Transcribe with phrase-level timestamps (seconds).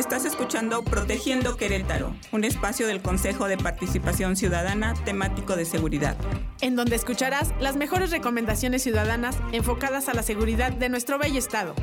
[0.00, 6.16] Estás escuchando Protegiendo Querétaro, un espacio del Consejo de Participación Ciudadana temático de seguridad.
[6.62, 11.74] En donde escucharás las mejores recomendaciones ciudadanas enfocadas a la seguridad de nuestro bello estado.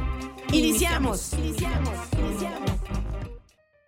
[0.52, 1.34] ¡Iniciamos!
[1.34, 1.94] ¡Iniciamos!
[2.18, 2.72] ¡Iniciamos!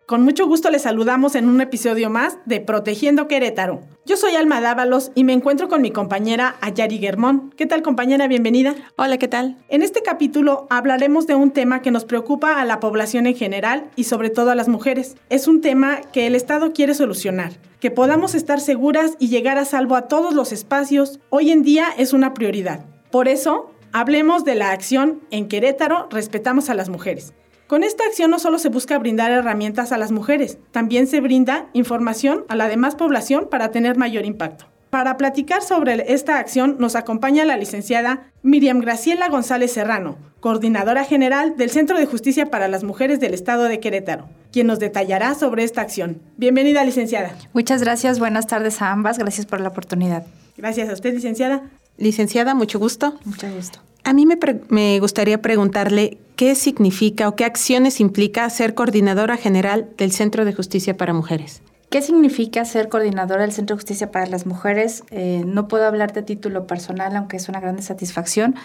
[0.06, 3.82] Con mucho gusto les saludamos en un episodio más de Protegiendo Querétaro.
[4.10, 7.54] Yo soy Alma Dávalos y me encuentro con mi compañera Ayari Germón.
[7.56, 8.28] ¿Qué tal compañera?
[8.28, 8.74] Bienvenida.
[8.96, 9.58] Hola, ¿qué tal?
[9.70, 13.92] En este capítulo hablaremos de un tema que nos preocupa a la población en general
[13.96, 15.16] y sobre todo a las mujeres.
[15.30, 17.52] Es un tema que el Estado quiere solucionar.
[17.80, 21.90] Que podamos estar seguras y llegar a salvo a todos los espacios, hoy en día
[21.96, 22.88] es una prioridad.
[23.12, 27.34] Por eso, hablemos de la acción En Querétaro Respetamos a las Mujeres
[27.70, 31.68] con esta acción no solo se busca brindar herramientas a las mujeres, también se brinda
[31.74, 34.66] información a la demás población para tener mayor impacto.
[34.90, 41.58] Para platicar sobre esta acción nos acompaña la licenciada Miriam Graciela González Serrano, coordinadora general
[41.58, 45.64] del Centro de Justicia para las Mujeres del Estado de Querétaro, quien nos detallará sobre
[45.64, 46.24] esta acción.
[46.38, 47.36] Bienvenida, licenciada.
[47.54, 50.26] Muchas gracias, buenas tardes a ambas, gracias por la oportunidad.
[50.58, 51.70] Gracias a usted, licenciada.
[51.98, 53.14] Licenciada, mucho gusto.
[53.26, 53.80] Mucho gusto.
[54.10, 60.12] A mí me, gustaría preguntarle qué significa o qué acciones implica ser coordinadora general del
[60.12, 61.62] Centro de Justicia para Mujeres.
[61.92, 65.04] ¿Qué significa ser coordinadora del Centro de Justicia para las Mujeres?
[65.12, 68.56] Eh, no puedo hablar de título personal, aunque es una gran satisfacción,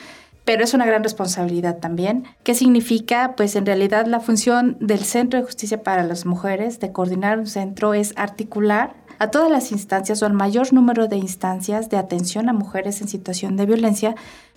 [0.47, 2.25] pero es una gran responsabilidad también.
[2.43, 3.35] ¿Qué significa?
[3.37, 7.47] Pues en realidad la función del Centro de Justicia para las Mujeres de coordinar un
[7.47, 12.49] centro es articular a todas las instancias o al mayor número de instancias de atención
[12.49, 14.15] a mujeres en situación de violencia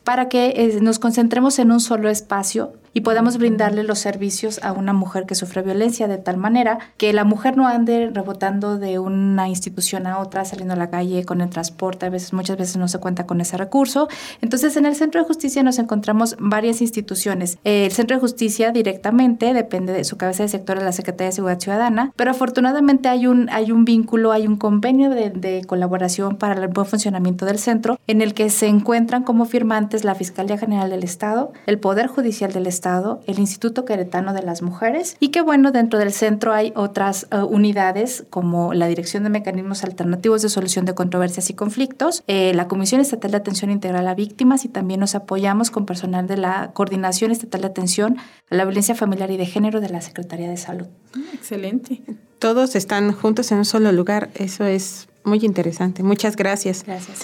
[0.08, 4.72] para que eh, nos concentremos en un solo espacio y podamos brindarle los servicios a
[4.72, 9.00] una mujer que sufre violencia de tal manera que la mujer no ande rebotando de
[9.00, 12.78] una institución a otra, saliendo a la calle con el transporte, a veces muchas veces
[12.78, 14.08] no se cuenta con ese recurso.
[14.42, 17.58] Entonces, en el Centro de Justicia nos encontramos varias instituciones.
[17.64, 21.34] El Centro de Justicia directamente depende de su cabeza de sector de la Secretaría de
[21.34, 26.38] Seguridad Ciudadana, pero afortunadamente hay un, hay un vínculo, hay un convenio de, de colaboración
[26.38, 30.58] para el buen funcionamiento del centro en el que se encuentran como firmantes la Fiscalía
[30.58, 32.77] General del Estado, el Poder Judicial del Estado,
[33.28, 37.46] el Instituto Queretano de las Mujeres y que bueno, dentro del centro hay otras uh,
[37.46, 42.68] unidades como la Dirección de Mecanismos Alternativos de Solución de Controversias y Conflictos, eh, la
[42.68, 46.72] Comisión Estatal de Atención Integral a Víctimas y también nos apoyamos con personal de la
[46.74, 48.18] Coordinación Estatal de Atención
[48.50, 50.88] a la Violencia Familiar y de Género de la Secretaría de Salud.
[51.34, 52.02] Excelente.
[52.40, 56.04] Todos están juntos en un solo lugar, eso es muy interesante.
[56.04, 56.84] Muchas gracias.
[56.86, 57.22] Gracias.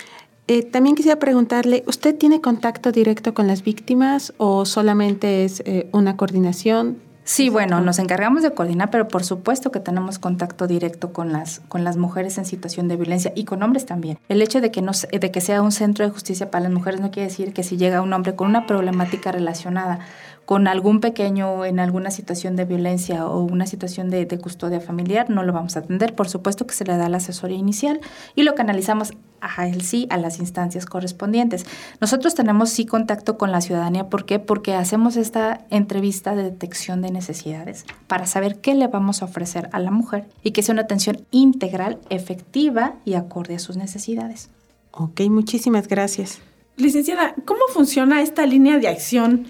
[0.48, 5.88] Eh, también quisiera preguntarle, ¿usted tiene contacto directo con las víctimas o solamente es eh,
[5.94, 6.98] una coordinación?
[7.26, 11.62] Sí, bueno, nos encargamos de coordinar, pero por supuesto que tenemos contacto directo con las,
[11.70, 14.20] con las mujeres en situación de violencia y con hombres también.
[14.28, 17.00] El hecho de que, no, de que sea un centro de justicia para las mujeres
[17.00, 20.00] no quiere decir que si llega un hombre con una problemática relacionada
[20.46, 25.44] con algún pequeño en alguna situación de violencia o una situación de, custodia familiar, no
[25.44, 26.16] lo vamos a atender.
[26.16, 28.02] Por supuesto que se le da la asesoría inicial
[28.36, 31.66] y lo canalizamos a él sí a las instancias correspondientes.
[32.02, 34.10] Nosotros tenemos sí contacto con la ciudadanía.
[34.10, 34.40] ¿Por qué?
[34.40, 39.70] Porque hacemos esta entrevista de detección de necesidades para saber qué le vamos a ofrecer
[39.72, 44.50] a la mujer y que sea una atención integral, efectiva y acorde a sus necesidades.
[44.92, 46.42] Ok, muchísimas gracias.
[46.76, 49.48] Licenciada, ¿cómo funciona esta línea de acción?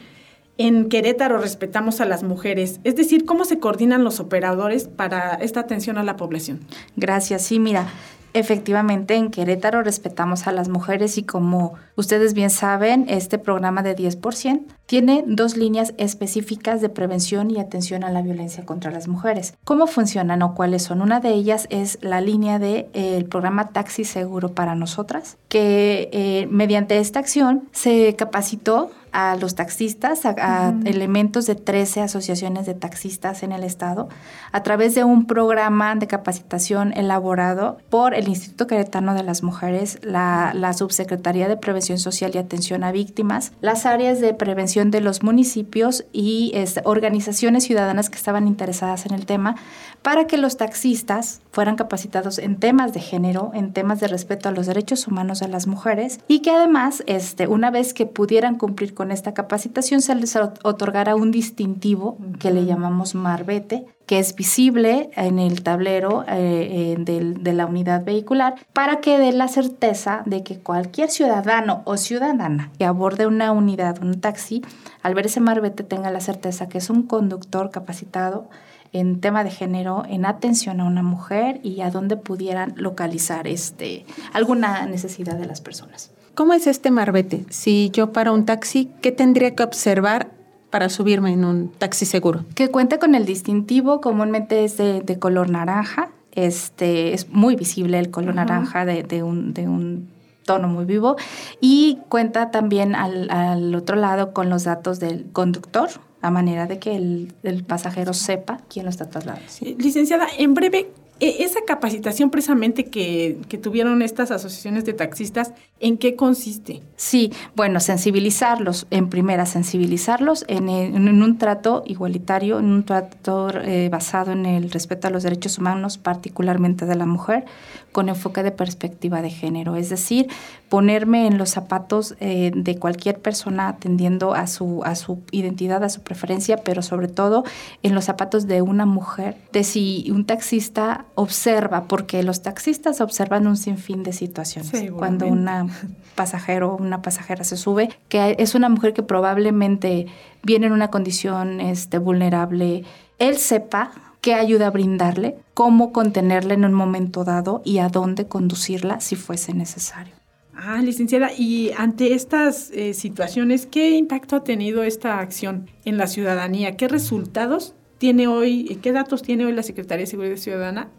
[0.57, 5.61] En Querétaro respetamos a las mujeres, es decir, cómo se coordinan los operadores para esta
[5.61, 6.59] atención a la población.
[6.95, 7.87] Gracias, sí, mira,
[8.33, 13.95] Efectivamente, en Querétaro respetamos a las mujeres y como ustedes bien saben, este programa de
[13.95, 19.53] 10% tiene dos líneas específicas de prevención y atención a la violencia contra las mujeres.
[19.63, 21.01] ¿Cómo funcionan o cuáles son?
[21.01, 26.09] Una de ellas es la línea del de, eh, programa Taxi Seguro para Nosotras, que
[26.11, 32.73] eh, mediante esta acción se capacitó a los taxistas, a, elementos de 13 asociaciones de
[32.73, 34.09] taxistas en el estado,
[34.51, 39.99] a través de un programa de capacitación elaborado por el Instituto Queretano de las Mujeres,
[40.01, 45.01] la, la Subsecretaría de Prevención Social y Atención a Víctimas, las áreas de prevención de
[45.01, 49.55] los municipios y este, organizaciones ciudadanas que estaban interesadas en el tema,
[50.01, 54.51] para que los taxistas fueran capacitados en temas de género, en temas de respeto a
[54.51, 58.93] los derechos humanos de las mujeres y que además, este, una vez que pudieran cumplir
[58.93, 65.09] con esta capacitación, se les otorgara un distintivo que le llamamos marbete, que es visible
[65.15, 70.43] en el tablero eh, eh, de, la unidad vehicular para que dé la certeza de
[70.43, 74.61] que cualquier ciudadano o ciudadana que aborde una unidad, un taxi,
[75.01, 78.49] al ver ese marbete tenga la certeza que es un conductor capacitado
[78.93, 84.05] en tema de género, en atención a una mujer y a dónde pudieran localizar este,
[84.33, 86.11] alguna necesidad de las personas.
[86.35, 87.45] ¿Cómo es este marbete?
[87.49, 90.31] Si yo para un taxi, ¿qué tendría que observar
[90.71, 92.43] para subirme en un taxi seguro?
[92.55, 96.09] Que cuente con el distintivo, comúnmente es de, color naranja.
[96.31, 100.09] Este, es muy visible el color naranja de, un, de un
[100.43, 101.17] tono muy vivo
[101.61, 105.89] y cuenta también al, al, otro lado con los datos del conductor,
[106.21, 109.45] a manera de que el, el pasajero sepa quién lo está trasladando.
[109.77, 110.89] Licenciada, en breve,
[111.23, 116.81] esa capacitación precisamente que, tuvieron estas asociaciones de taxistas, ¿en qué consiste?
[116.95, 124.31] Sí, bueno, sensibilizarlos, en primera, sensibilizarlos en, un trato igualitario, en un trato eh, basado
[124.31, 127.45] en el respeto a los derechos humanos, particularmente de la mujer,
[127.93, 130.27] con enfoque de perspectiva de género, es decir,
[130.67, 135.89] ponerme en los zapatos eh, de cualquier persona atendiendo a su, a su identidad, a
[135.89, 137.45] su preferencia, pero sobre todo
[137.83, 143.47] en los zapatos de una mujer, de si un taxista observa, porque los taxistas observan
[143.47, 144.91] un sinfín de situaciones.
[144.91, 145.67] Cuando una
[146.15, 150.07] pasajero o una pasajera se sube, que es una mujer que probablemente
[150.43, 152.83] viene en una condición este, vulnerable,
[153.19, 153.91] él sepa
[154.23, 159.17] qué ayuda a brindarle, cómo contenerla en un momento dado y a dónde conducirla si
[159.17, 160.15] fuese necesario.
[160.55, 166.07] Ah, licenciada, y ante estas eh, situaciones, ¿qué impacto ha tenido esta acción en la
[166.07, 166.77] ciudadanía?
[166.77, 170.89] ¿Qué resultados tiene hoy, qué datos tiene hoy la Secretaría de Seguridad Ciudadana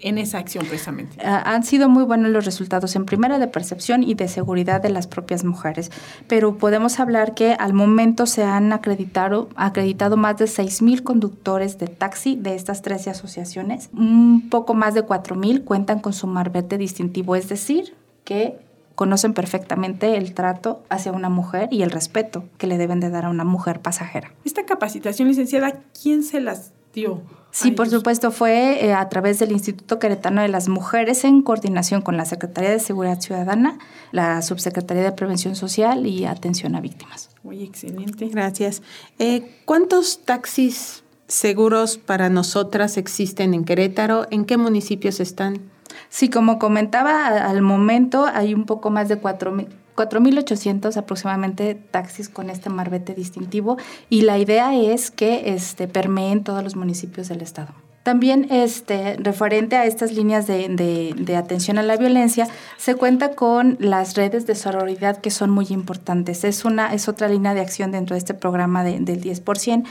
[0.00, 1.16] en esa acción precisamente?
[1.24, 4.90] Ah, han sido muy buenos los resultados en primera de percepción y de seguridad de
[4.90, 5.90] las propias mujeres,
[6.26, 11.86] pero podemos hablar que al momento se han acreditado, acreditado más de 6.000 conductores de
[11.86, 13.90] taxi de estas 13 asociaciones.
[13.92, 17.94] Un poco más de 4.000 cuentan con su marbete distintivo, es decir,
[18.24, 18.58] que
[18.94, 23.24] conocen perfectamente el trato hacia una mujer y el respeto que le deben de dar
[23.24, 24.32] a una mujer pasajera.
[24.44, 27.22] Esta capacitación, licenciada, ¿quién se las dio?
[27.52, 32.00] Sí, por supuesto, fue eh, a través del Instituto Queretano de las Mujeres en coordinación
[32.00, 33.78] con la Secretaría de Seguridad Ciudadana,
[34.10, 37.28] la Subsecretaría de Prevención Social y Atención a Víctimas.
[37.42, 38.28] Muy excelente.
[38.28, 38.80] Gracias.
[39.18, 44.26] Eh, ¿Cuántos taxis seguros para nosotras existen en Querétaro?
[44.30, 45.60] ¿En qué municipios están?
[46.08, 52.50] Sí, como comentaba, al momento hay un poco más de 4.000 4.800 aproximadamente taxis con
[52.50, 53.76] este marbete distintivo
[54.08, 57.81] y la idea es que este, permeen todos los municipios del estado.
[58.02, 60.68] También este, referente a estas líneas de,
[61.16, 65.66] de, atención a la violencia, se cuenta con las redes de sororidad que son muy
[65.70, 66.42] importantes.
[66.42, 69.84] Es, una, es otra línea de acción dentro de este programa del 10%.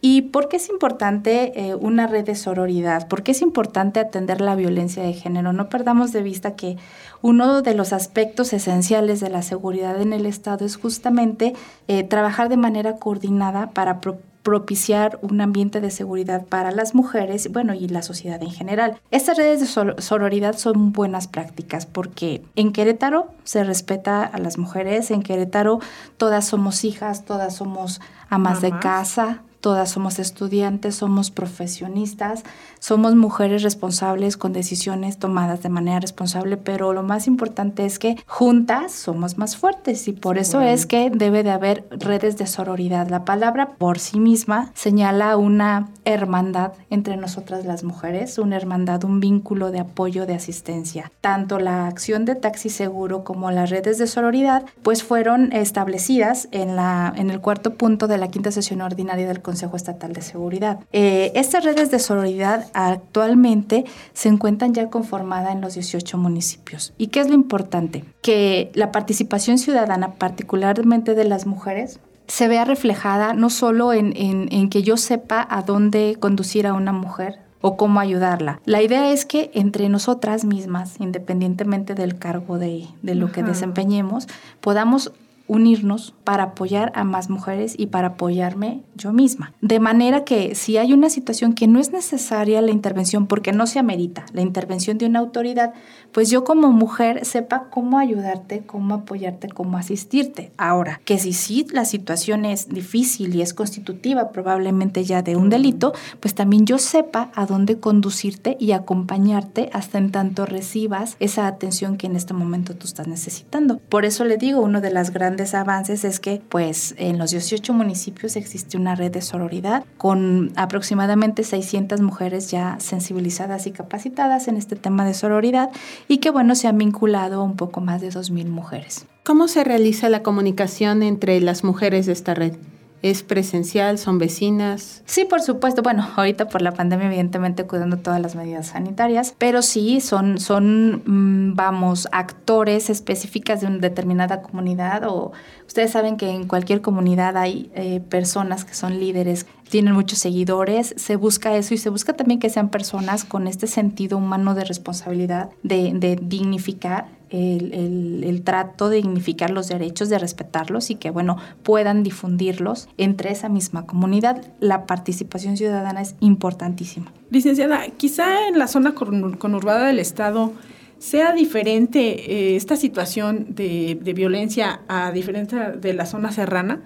[0.00, 3.06] ¿Y por qué es importante eh, una red de sororidad?
[3.06, 5.52] ¿Por qué es importante atender la violencia de género?
[5.52, 6.78] No perdamos de vista que
[7.20, 11.54] uno de los aspectos esenciales de la seguridad en el Estado es justamente
[11.88, 14.00] eh, trabajar de manera coordinada para
[14.42, 18.98] propiciar un ambiente de seguridad para las mujeres, bueno, y la sociedad en general.
[19.10, 25.10] Estas redes de sororidad son buenas prácticas porque en Querétaro se respeta a las mujeres,
[25.10, 25.80] en Querétaro
[26.16, 28.00] todas somos hijas, todas somos
[28.30, 32.44] amas de casa, todas somos estudiantes, somos profesionistas,
[32.78, 38.16] somos mujeres responsables con decisiones tomadas de manera responsable, pero lo más importante es que
[38.26, 43.08] juntas somos más fuertes y por eso es que debe de haber redes de sororidad.
[43.08, 49.20] La palabra por sí misma señala una hermandad entre nosotras las mujeres, una hermandad, un
[49.20, 51.10] vínculo de apoyo, de asistencia.
[51.20, 56.76] Tanto la acción de taxi seguro como las redes de sororidad pues fueron establecidas en,
[56.76, 60.80] la, en el cuarto punto de la quinta sesión ordinaria del Consejo Estatal de Seguridad.
[60.92, 66.92] Eh, estas redes de sororidad actualmente se encuentran ya conformadas en los 18 municipios.
[66.98, 68.04] ¿Y qué es lo importante?
[68.20, 74.82] Que la participación ciudadana, particularmente de las mujeres, se vea reflejada no solo en, que
[74.82, 78.60] yo sepa a dónde conducir a una mujer o cómo ayudarla.
[78.66, 84.28] La idea es que entre nosotras mismas, independientemente del cargo de, lo que desempeñemos,
[84.60, 85.12] podamos
[85.48, 89.52] unirnos para apoyar a más mujeres y para apoyarme yo misma.
[89.60, 93.66] De manera que si hay una situación que no es necesaria la intervención porque no
[93.66, 95.72] se amerita la intervención de una autoridad,
[96.12, 100.52] pues yo como mujer sepa cómo ayudarte, cómo apoyarte, cómo asistirte.
[100.58, 105.48] Ahora, que si sí la situación es difícil y es constitutiva probablemente ya de un
[105.48, 111.46] delito, pues también yo sepa a dónde conducirte y acompañarte hasta en tanto recibas esa
[111.46, 113.78] atención que en este momento tú estás necesitando.
[113.88, 117.72] Por eso le digo, uno de las grandes avances es que pues en los 18
[117.72, 124.56] municipios existe una red de sororidad con aproximadamente 600 mujeres ya sensibilizadas y capacitadas en
[124.56, 125.70] este tema de sororidad
[126.08, 129.06] y que bueno se han vinculado un poco más de 2.000 mujeres.
[129.24, 132.54] ¿Cómo se realiza la comunicación entre las mujeres de esta red?
[133.00, 133.96] ¿Es presencial?
[133.96, 135.02] ¿Son vecinas?
[135.06, 135.82] Sí, por supuesto.
[135.82, 141.02] Bueno, ahorita por la pandemia, evidentemente cuidando todas las medidas sanitarias, pero sí son, son
[141.06, 145.32] mm, vamos, actores específicas de una determinada comunidad o
[145.66, 150.94] ustedes saben que en cualquier comunidad hay eh, personas que son líderes, tienen muchos seguidores,
[150.96, 154.64] se busca eso y se busca también que sean personas con este sentido humano de
[154.64, 161.36] responsabilidad, de, de dignificar el, trato de dignificar los derechos, de respetarlos y que, bueno,
[161.62, 164.44] puedan difundirlos entre esa misma comunidad.
[164.60, 167.12] La participación ciudadana es importantísima.
[167.30, 170.52] Licenciada, quizá en la zona conurbada del Estado
[170.98, 176.82] sea diferente eh, esta situación de, violencia a diferencia de la zona serrana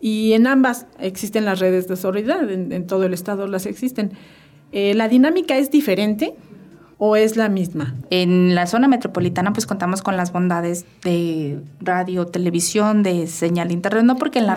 [0.00, 4.12] y en ambas existen las redes de solidaridad, en, todo el Estado las existen.
[4.72, 6.34] Eh, ¿La dinámica es diferente?
[6.98, 7.94] O es la misma?
[8.10, 14.04] En la zona metropolitana pues contamos con las bondades de radio, televisión, de señal internet,
[14.04, 14.56] no porque en la,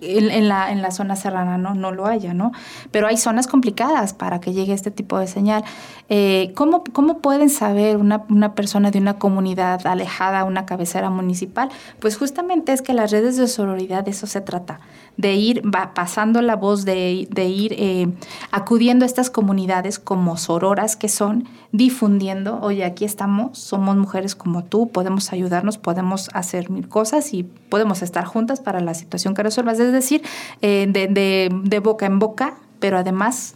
[0.00, 2.52] en, la, en la zona serrana no, no lo haya, ¿no?
[2.90, 5.64] Pero hay zonas complicadas para que llegue este tipo de señal.
[6.08, 11.68] Eh, ¿cómo, ¿Cómo pueden saber una, una persona de una comunidad alejada, una cabecera municipal?
[11.98, 14.80] Pues justamente es que las redes de sororidad de eso se trata
[15.16, 18.08] de ir va pasando la voz, de, ir eh,
[18.50, 24.64] acudiendo a estas comunidades como sororas que son, difundiendo, oye, aquí estamos, somos mujeres como
[24.64, 29.42] tú, podemos ayudarnos, podemos hacer mil cosas y podemos estar juntas para la situación que
[29.42, 29.78] resuelvas.
[29.78, 30.22] Es decir,
[30.62, 33.54] eh, de, boca en boca, pero además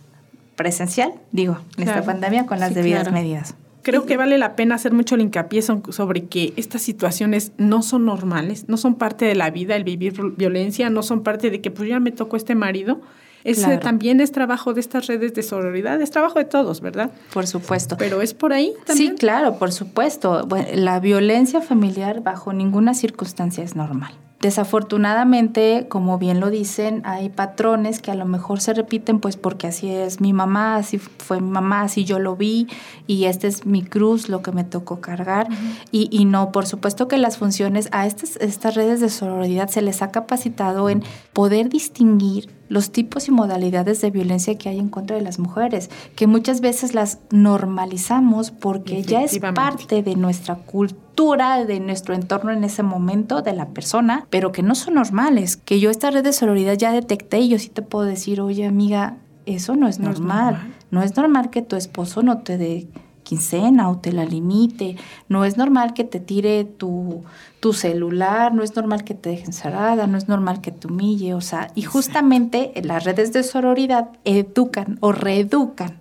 [0.57, 3.55] presencial, digo, en esta pandemia con las debidas medidas.
[3.85, 8.07] Creo que vale la pena hacer mucho el hincapié sobre que estas situaciones no son
[8.07, 11.71] normales, no son parte de la vida, el vivir violencia, no son parte de que
[11.71, 13.03] pues ya me tocó este marido.
[13.45, 17.11] Ese también es trabajo de estas redes de sororidad, es trabajo de todos, ¿verdad?
[17.35, 17.97] Por supuesto.
[17.99, 19.13] Pero es por ahí también.
[19.13, 20.49] Sí, claro, por supuesto.
[20.73, 24.15] la violencia familiar bajo ninguna circunstancia es normal.
[24.45, 29.69] Desafortunadamente, como bien lo dicen, hay patrones que a lo mejor se repiten pues porque
[29.69, 32.69] así es mi mamá, así fue mi mamá, así yo lo vi
[33.07, 35.49] y esta es mi cruz, lo que me tocó cargar.
[35.91, 39.81] y, y, no, por supuesto que las funciones a estas, estas redes de sororidad se
[39.81, 44.89] les ha capacitado en poder distinguir los tipos y modalidades de violencia que hay en
[44.89, 50.57] contra de las mujeres, que muchas veces las normalizamos porque ya es parte de nuestra
[50.57, 55.57] cultura, de nuestro entorno en ese momento, de la persona, pero que no son normales,
[55.57, 58.67] que yo esta red de sororidad ya detecté y yo sí te puedo decir, oye
[58.67, 59.17] amiga,
[59.47, 60.75] eso no es, normal.
[60.91, 62.89] No es normal que tu esposo no te dé
[63.25, 64.97] quincena o te la limite.
[65.29, 67.25] No es normal que te tire tu,
[67.59, 71.35] tu celular, no es normal que te deje encerrada, no es normal que te humille,
[71.35, 75.99] o sea, y justamente las redes de sororidad educan o reeducan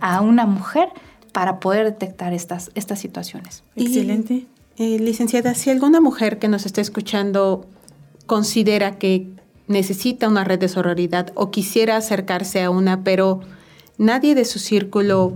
[0.00, 0.88] a una mujer
[1.32, 3.64] para poder detectar estas, estas situaciones.
[3.76, 4.46] Excelente.
[4.76, 7.66] Eh, licenciada, si alguna mujer que nos está escuchando
[8.26, 9.28] considera que
[9.66, 13.40] necesita una red de sororidad o quisiera acercarse a una, pero
[13.98, 15.34] nadie de su círculo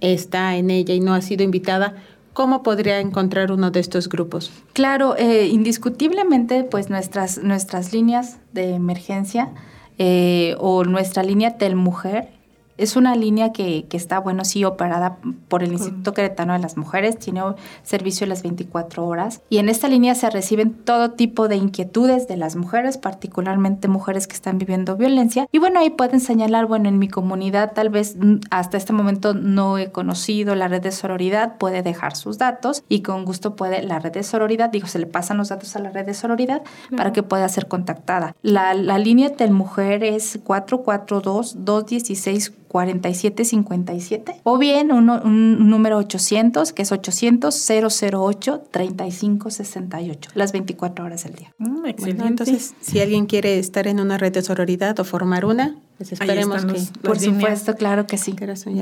[0.00, 1.96] está en ella y no ha sido invitada,
[2.32, 4.50] ¿cómo podría encontrar uno de estos grupos?
[4.72, 9.50] Claro, eh, indiscutiblemente, pues nuestras, nuestras líneas de emergencia
[9.98, 12.39] eh, o nuestra línea Telmujer
[12.78, 16.76] es una línea que, que, está, bueno, sí, operada por el Instituto Queretano de las
[16.76, 17.42] Mujeres, tiene
[17.82, 22.36] servicio las 24 horas y en esta línea se reciben todo tipo de inquietudes de
[22.36, 25.46] las mujeres, particularmente mujeres que están viviendo violencia.
[25.52, 28.16] Y bueno, ahí pueden señalar, bueno, en mi comunidad tal vez
[28.50, 33.02] hasta este momento no he conocido la red de sororidad, puede dejar sus datos y
[33.02, 35.90] con gusto puede la red de sororidad, digo, se le pasan los datos a la
[35.90, 36.62] red de sororidad
[36.96, 38.34] para que pueda ser contactada.
[38.42, 46.82] La, la línea del mujer es 442 216 4757 o bien un, número 800 que
[46.82, 47.68] es 800
[48.12, 51.52] 008 3568 las 24 horas del día.
[51.58, 52.26] Mm, excelente.
[52.28, 56.64] entonces, si alguien quiere estar en una red de sororidad o formar una, pues esperemos
[56.64, 58.36] que por supuesto, claro que sí.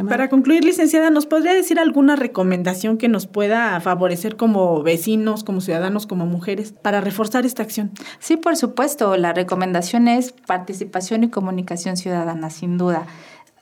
[0.07, 5.63] Para concluir, licenciada, ¿nos podría decir alguna recomendación que nos pueda favorecer como vecinos, como
[5.63, 7.91] ciudadanos, como mujeres para reforzar esta acción?
[8.19, 13.07] Sí, por supuesto, la recomendación es participación y comunicación ciudadana, sin duda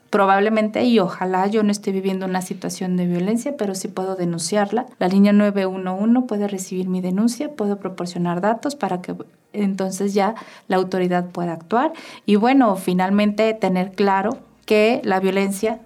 [0.09, 4.85] probablemente y ojalá yo no esté viviendo una situación de violencia, pero sí puedo denunciarla.
[4.99, 9.15] La línea 911 puede recibir mi denuncia, puedo proporcionar datos para que
[9.53, 10.35] entonces ya
[10.67, 11.93] la autoridad pueda actuar
[12.25, 15.79] y bueno, finalmente tener claro que la violencia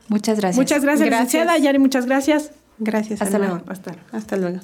[0.09, 0.57] Muchas gracias.
[0.57, 1.33] Muchas gracias, gracias.
[1.33, 1.59] licenciada.
[1.59, 2.51] Yari, muchas gracias.
[2.79, 3.23] Gracias.
[3.23, 3.63] Hasta luego.
[3.69, 4.59] Hasta, hasta luego.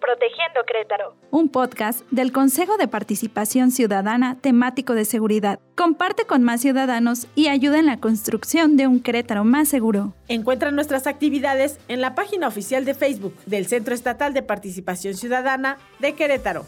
[0.00, 5.58] Protegiendo Crétaro, un podcast del Consejo de Participación Ciudadana temático de seguridad.
[5.76, 10.14] Comparte con más ciudadanos y ayuda en la construcción de un Crétaro más seguro.
[10.28, 15.78] Encuentra nuestras actividades en la página oficial de Facebook del Centro Estatal de Participación Ciudadana
[15.98, 16.64] de Querétaro.